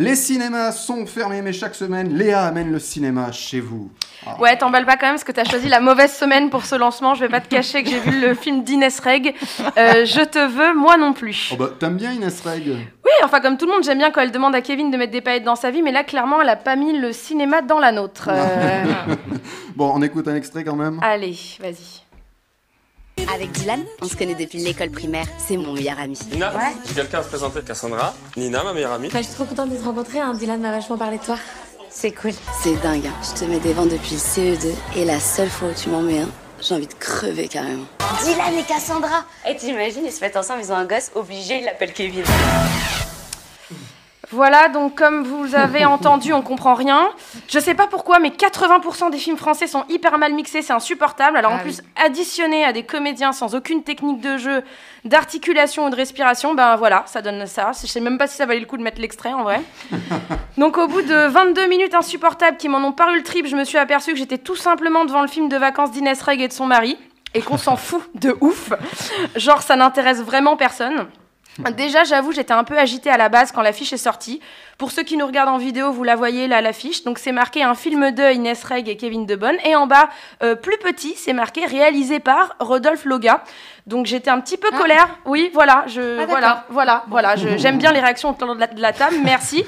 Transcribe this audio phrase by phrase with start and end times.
[0.00, 3.90] Les cinémas sont fermés, mais chaque semaine, Léa amène le cinéma chez vous.
[4.26, 4.40] Ah.
[4.40, 7.14] Ouais, t'emballes pas quand même parce que t'as choisi la mauvaise semaine pour ce lancement.
[7.14, 9.34] Je vais pas te cacher que j'ai vu le film d'Inès Reg.
[9.76, 11.50] Euh, je te veux, moi non plus.
[11.52, 12.66] Oh bah, t'aimes bien Inès Reg?
[12.66, 15.12] Oui, enfin, comme tout le monde, j'aime bien quand elle demande à Kevin de mettre
[15.12, 17.78] des paillettes dans sa vie, mais là, clairement, elle a pas mis le cinéma dans
[17.78, 18.30] la nôtre.
[18.32, 18.84] Euh.
[19.76, 22.09] bon, on écoute un extrait quand même Allez, vas-y.
[23.28, 25.26] Avec Dylan, on se connaît depuis l'école primaire.
[25.38, 26.18] C'est mon meilleur ami.
[26.32, 26.72] Nina, ouais.
[26.94, 28.14] quelqu'un à se présenter Cassandra.
[28.36, 29.08] Nina, ma meilleure amie.
[29.08, 30.20] Bah, je suis trop contente de te rencontrer.
[30.20, 30.34] Hein.
[30.34, 31.36] Dylan m'a vachement parlé de toi.
[31.90, 32.32] C'est cool.
[32.62, 33.06] C'est dingue.
[33.06, 33.14] Hein.
[33.22, 36.02] Je te mets des vents depuis le CE2 et la seule fois où tu m'en
[36.02, 36.28] mets un,
[36.60, 37.86] j'ai envie de crever carrément.
[38.24, 39.24] Dylan et Cassandra.
[39.48, 42.24] Et t'imagines, ils se mettent ensemble, ils ont un gosse obligé, ils l'appellent Kevin.
[44.32, 47.10] Voilà, donc comme vous avez entendu, on comprend rien.
[47.48, 51.36] Je sais pas pourquoi, mais 80% des films français sont hyper mal mixés, c'est insupportable.
[51.36, 54.62] Alors en ah plus, additionné à des comédiens sans aucune technique de jeu,
[55.04, 57.72] d'articulation ou de respiration, ben voilà, ça donne ça.
[57.80, 59.60] Je sais même pas si ça valait le coup de mettre l'extrait en vrai.
[60.58, 63.64] donc au bout de 22 minutes insupportables qui m'en ont paru le trip, je me
[63.64, 66.52] suis aperçu que j'étais tout simplement devant le film de vacances d'Inès Reg et de
[66.52, 66.96] son mari
[67.34, 68.72] et qu'on s'en fout de ouf.
[69.36, 71.06] Genre, ça n'intéresse vraiment personne.
[71.58, 74.40] Déjà, j'avoue, j'étais un peu agitée à la base quand l'affiche est sortie.
[74.78, 77.04] Pour ceux qui nous regardent en vidéo, vous la voyez là, l'affiche.
[77.04, 79.56] Donc, c'est marqué un film de Inès et Kevin Debonne.
[79.64, 80.08] Et en bas,
[80.42, 83.44] euh, plus petit, c'est marqué réalisé par Rodolphe Loga.
[83.90, 84.78] Donc j'étais un petit peu ah.
[84.78, 85.08] colère.
[85.26, 87.34] Oui, voilà, je, ah, voilà, voilà, voilà.
[87.34, 89.16] J'aime bien les réactions autour de la, table.
[89.24, 89.64] Merci.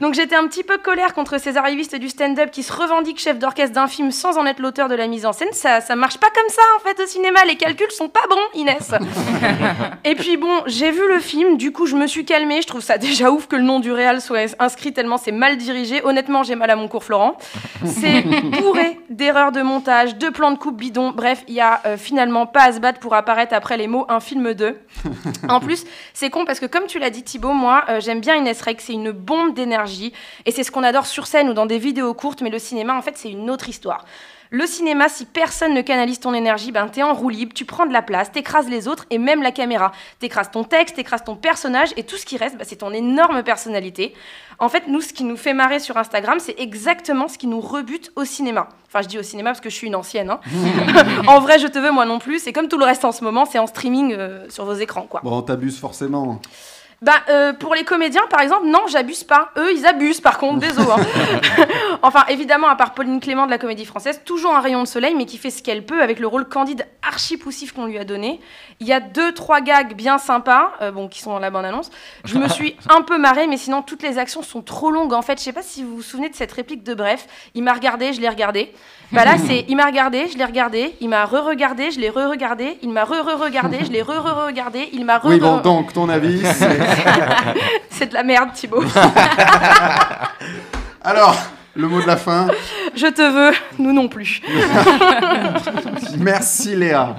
[0.00, 3.40] Donc j'étais un petit peu colère contre ces arrivistes du stand-up qui se revendiquent chef
[3.40, 5.48] d'orchestre d'un film sans en être l'auteur de la mise en scène.
[5.52, 7.40] Ça, ça marche pas comme ça en fait au cinéma.
[7.44, 8.92] Les calculs sont pas bons, Inès.
[10.04, 11.56] Et puis bon, j'ai vu le film.
[11.56, 12.62] Du coup, je me suis calmée.
[12.62, 15.56] Je trouve ça déjà ouf que le nom du réal soit inscrit tellement c'est mal
[15.56, 16.04] dirigé.
[16.04, 17.36] Honnêtement, j'ai mal à mon cours Florent.
[17.84, 18.22] C'est
[18.60, 21.10] bourré d'erreurs de montage, de plans de coupe bidon.
[21.10, 24.06] Bref, il y a euh, finalement pas à se battre pour apparaître après les mots
[24.08, 24.78] un film 2.
[25.48, 28.36] en plus, c'est con parce que comme tu l'as dit Thibaut, moi euh, j'aime bien
[28.36, 30.12] Inès Reg, c'est une bombe d'énergie
[30.44, 32.96] et c'est ce qu'on adore sur scène ou dans des vidéos courtes, mais le cinéma
[32.96, 34.04] en fait c'est une autre histoire.
[34.50, 37.86] Le cinéma, si personne ne canalise ton énergie, ben t'es en roue libre, tu prends
[37.86, 39.92] de la place, t'écrases les autres et même la caméra.
[40.18, 43.42] T'écrases ton texte, t'écrases ton personnage et tout ce qui reste, ben, c'est ton énorme
[43.42, 44.14] personnalité.
[44.58, 47.60] En fait, nous, ce qui nous fait marrer sur Instagram, c'est exactement ce qui nous
[47.60, 48.68] rebute au cinéma.
[48.86, 50.30] Enfin, je dis au cinéma parce que je suis une ancienne.
[50.30, 50.40] Hein.
[51.26, 52.46] en vrai, je te veux, moi non plus.
[52.46, 55.06] Et comme tout le reste en ce moment, c'est en streaming euh, sur vos écrans.
[55.08, 55.20] Quoi.
[55.22, 56.40] Bon, t'abuses forcément.
[57.06, 59.50] Bah, euh, pour les comédiens, par exemple, non, j'abuse pas.
[59.56, 60.88] Eux, ils abusent, par contre, désolé.
[60.90, 61.66] Hein.
[62.02, 65.14] enfin, évidemment, à part Pauline Clément de la Comédie Française, toujours un rayon de soleil,
[65.14, 68.04] mais qui fait ce qu'elle peut avec le rôle candide archi poussif qu'on lui a
[68.04, 68.40] donné.
[68.80, 71.90] Il y a deux, trois gags bien sympas, euh, bon, qui sont dans la bande-annonce.
[72.24, 75.12] Je me suis un peu marrée, mais sinon, toutes les actions sont trop longues.
[75.12, 77.28] En fait, je sais pas si vous vous souvenez de cette réplique de Bref.
[77.54, 78.72] Il m'a regardé, je l'ai regardé.
[79.12, 82.78] Bah là, c'est il m'a regardé, je l'ai regardé, il m'a re-regardé, je l'ai re-regardé,
[82.82, 86.42] il m'a re-re-regardé, je l'ai re-re-regardé, il m'a re Oui, bon, donc, ton avis,
[87.90, 88.08] c'est...
[88.08, 88.82] de la merde, Thibaut.
[91.02, 91.36] Alors,
[91.74, 92.48] le mot de la fin
[92.94, 94.40] Je te veux, nous non plus.
[96.18, 97.16] Merci Léa.